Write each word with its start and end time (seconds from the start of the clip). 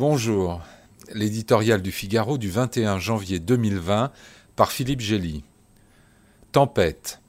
Bonjour. 0.00 0.62
L'éditorial 1.12 1.82
du 1.82 1.92
Figaro 1.92 2.38
du 2.38 2.48
21 2.48 2.98
janvier 2.98 3.38
2020 3.38 4.10
par 4.56 4.72
Philippe 4.72 5.02
Gély. 5.02 5.44
Tempête. 6.52 7.20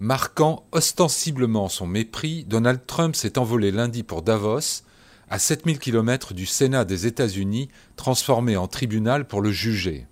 Marquant 0.00 0.64
ostensiblement 0.72 1.68
son 1.68 1.86
mépris, 1.86 2.44
Donald 2.44 2.86
Trump 2.86 3.14
s'est 3.14 3.36
envolé 3.36 3.70
lundi 3.70 4.02
pour 4.02 4.22
Davos, 4.22 4.82
à 5.28 5.38
7000 5.38 5.78
km 5.78 6.32
du 6.32 6.46
Sénat 6.46 6.86
des 6.86 7.06
États-Unis, 7.06 7.68
transformé 7.96 8.56
en 8.56 8.66
tribunal 8.66 9.26
pour 9.26 9.42
le 9.42 9.52
juger. 9.52 10.06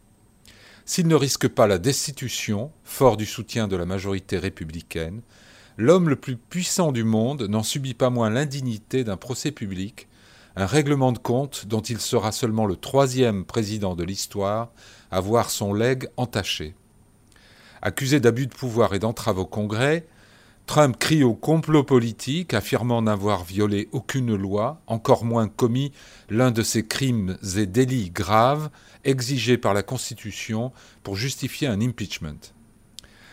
S'il 0.85 1.09
ne 1.09 1.15
risque 1.15 1.49
pas 1.49 1.67
la 1.67 1.79
destitution, 1.79 2.71
fort 2.85 3.17
du 3.17 3.25
soutien 3.25 3.67
de 3.67 3.77
la 3.77 3.87
majorité 3.87 4.37
républicaine, 4.37 5.23
l'homme 5.79 6.11
le 6.11 6.17
plus 6.17 6.37
puissant 6.37 6.93
du 6.93 7.05
monde 7.05 7.45
n'en 7.49 7.63
subit 7.63 7.95
pas 7.95 8.11
moins 8.11 8.29
l'indignité 8.29 9.05
d'un 9.05 9.17
procès 9.17 9.53
public, 9.53 10.07
un 10.57 10.67
règlement 10.67 11.13
de 11.13 11.19
compte 11.19 11.67
dont 11.67 11.81
il 11.81 12.01
sera 12.01 12.33
seulement 12.33 12.67
le 12.67 12.77
troisième 12.77 13.45
président 13.45 13.95
de 13.95 14.05
l'histoire 14.05 14.71
à 15.11 15.21
voir 15.21 15.51
son 15.51 15.73
legs 15.73 16.09
entaché. 16.17 16.75
Accusé 17.81 18.21
d'abus 18.21 18.47
de 18.47 18.55
pouvoir 18.55 18.95
et 18.95 18.99
d'entrave 18.99 19.39
au 19.39 19.47
Congrès, 19.47 20.07
Trump 20.67 20.97
crie 20.99 21.25
au 21.25 21.35
complot 21.35 21.83
politique, 21.83 22.55
affirmant 22.55 23.03
n'avoir 23.03 23.45
violé 23.45 23.89
aucune 23.93 24.35
loi, 24.37 24.81
encore 24.87 25.25
moins 25.25 25.49
commis 25.49 25.93
l'un 26.31 26.51
de 26.51 26.63
ces 26.63 26.87
crimes 26.87 27.37
et 27.57 27.67
délits 27.67 28.11
graves 28.11 28.71
exigés 29.05 29.59
par 29.59 29.75
la 29.75 29.83
Constitution 29.83 30.73
pour 31.03 31.17
justifier 31.17 31.67
un 31.67 31.81
impeachment. 31.81 32.39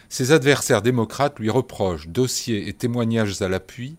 Ses 0.09 0.31
adversaires 0.31 0.81
démocrates 0.81 1.37
lui 1.37 1.51
reprochent, 1.51 2.07
dossiers 2.07 2.67
et 2.67 2.73
témoignages 2.73 3.41
à 3.43 3.47
l'appui, 3.47 3.95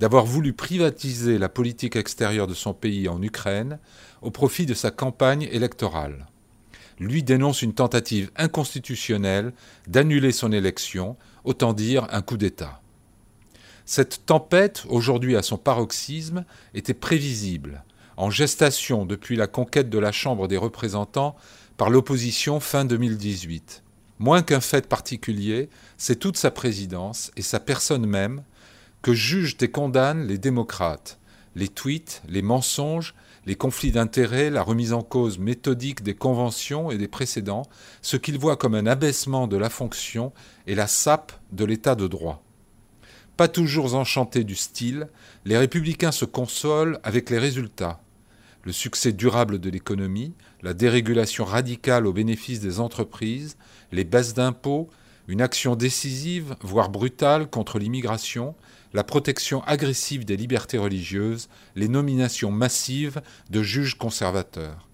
d'avoir 0.00 0.24
voulu 0.24 0.54
privatiser 0.54 1.36
la 1.36 1.50
politique 1.50 1.94
extérieure 1.94 2.46
de 2.46 2.54
son 2.54 2.72
pays 2.72 3.06
en 3.06 3.22
Ukraine 3.22 3.78
au 4.22 4.30
profit 4.30 4.64
de 4.64 4.72
sa 4.72 4.90
campagne 4.90 5.46
électorale. 5.52 6.26
Lui 6.98 7.22
dénonce 7.22 7.60
une 7.60 7.74
tentative 7.74 8.30
inconstitutionnelle 8.36 9.52
d'annuler 9.86 10.32
son 10.32 10.52
élection, 10.52 11.16
autant 11.44 11.74
dire 11.74 12.06
un 12.10 12.22
coup 12.22 12.38
d'État. 12.38 12.80
Cette 13.84 14.24
tempête, 14.24 14.84
aujourd'hui 14.88 15.36
à 15.36 15.42
son 15.42 15.58
paroxysme, 15.58 16.44
était 16.72 16.94
prévisible, 16.94 17.84
en 18.16 18.30
gestation 18.30 19.04
depuis 19.04 19.36
la 19.36 19.46
conquête 19.46 19.90
de 19.90 19.98
la 19.98 20.12
Chambre 20.12 20.48
des 20.48 20.56
représentants 20.56 21.36
par 21.76 21.90
l'opposition 21.90 22.58
fin 22.58 22.86
2018. 22.86 23.82
Moins 24.18 24.42
qu'un 24.42 24.60
fait 24.60 24.86
particulier, 24.86 25.68
c'est 25.98 26.18
toute 26.18 26.36
sa 26.36 26.50
présidence 26.50 27.32
et 27.36 27.42
sa 27.42 27.60
personne 27.60 28.06
même 28.06 28.42
que 29.02 29.14
jugent 29.14 29.56
et 29.60 29.70
condamnent 29.70 30.26
les 30.26 30.38
démocrates. 30.38 31.18
Les 31.56 31.68
tweets, 31.68 32.22
les 32.28 32.42
mensonges, 32.42 33.14
les 33.46 33.56
conflits 33.56 33.92
d'intérêts, 33.92 34.50
la 34.50 34.62
remise 34.62 34.92
en 34.92 35.02
cause 35.02 35.38
méthodique 35.38 36.02
des 36.02 36.14
conventions 36.14 36.90
et 36.90 36.98
des 36.98 37.08
précédents, 37.08 37.62
ce 38.02 38.16
qu'ils 38.16 38.38
voient 38.38 38.56
comme 38.56 38.74
un 38.74 38.86
abaissement 38.86 39.46
de 39.46 39.56
la 39.56 39.70
fonction 39.70 40.32
et 40.66 40.74
la 40.74 40.86
sape 40.86 41.32
de 41.52 41.64
l'état 41.64 41.94
de 41.94 42.06
droit. 42.06 42.42
Pas 43.36 43.48
toujours 43.48 43.94
enchantés 43.94 44.44
du 44.44 44.54
style, 44.54 45.08
les 45.44 45.56
républicains 45.56 46.12
se 46.12 46.26
consolent 46.26 47.00
avec 47.02 47.30
les 47.30 47.38
résultats 47.38 48.00
le 48.62 48.72
succès 48.72 49.12
durable 49.12 49.58
de 49.58 49.70
l'économie, 49.70 50.34
la 50.62 50.74
dérégulation 50.74 51.44
radicale 51.44 52.06
au 52.06 52.12
bénéfice 52.12 52.60
des 52.60 52.80
entreprises, 52.80 53.56
les 53.92 54.04
baisses 54.04 54.34
d'impôts, 54.34 54.88
une 55.30 55.42
action 55.42 55.76
décisive, 55.76 56.56
voire 56.60 56.90
brutale, 56.90 57.48
contre 57.48 57.78
l'immigration, 57.78 58.56
la 58.92 59.04
protection 59.04 59.62
agressive 59.62 60.24
des 60.24 60.36
libertés 60.36 60.76
religieuses, 60.76 61.48
les 61.76 61.86
nominations 61.86 62.50
massives 62.50 63.22
de 63.48 63.62
juges 63.62 63.96
conservateurs. 63.96 64.88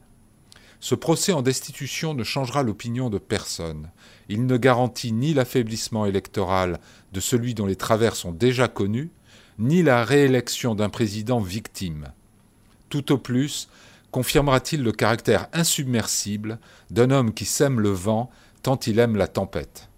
Ce 0.79 0.95
procès 0.95 1.33
en 1.33 1.41
destitution 1.41 2.13
ne 2.13 2.23
changera 2.23 2.63
l'opinion 2.63 3.09
de 3.09 3.17
personne. 3.17 3.89
Il 4.29 4.45
ne 4.45 4.59
garantit 4.59 5.11
ni 5.11 5.33
l'affaiblissement 5.33 6.05
électoral 6.05 6.81
de 7.15 7.21
celui 7.21 7.55
dont 7.55 7.65
les 7.65 7.75
travers 7.75 8.15
sont 8.15 8.33
déjà 8.33 8.69
connus, 8.69 9.11
ni 9.59 9.83
la 9.83 10.05
réélection 10.05 10.75
d'un 10.75 10.91
président 10.91 11.41
victime. 11.41 12.13
Tout 12.91 13.11
au 13.11 13.17
plus, 13.17 13.71
confirmera-t-il 14.11 14.83
le 14.83 14.93
caractère 14.93 15.49
insubmersible 15.55 16.59
d'un 16.91 17.11
homme 17.11 17.33
qui 17.33 17.47
sème 17.47 17.81
le 17.81 17.89
vent 17.89 18.31
tant 18.63 18.79
il 18.81 18.99
aime 18.99 19.17
la 19.17 19.29
tempête. 19.29 19.89